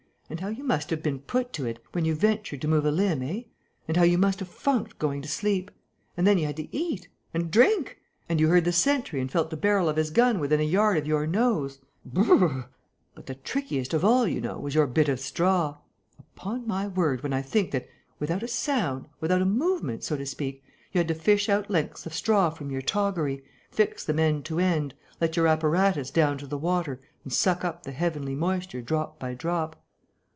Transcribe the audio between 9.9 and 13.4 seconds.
his gun within a yard of your nose! Brrrr!... But the